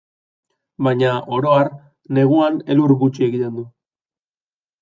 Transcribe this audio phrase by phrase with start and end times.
[0.87, 1.69] Baina, oro har,
[2.19, 3.71] neguan elur gutxi egiten du.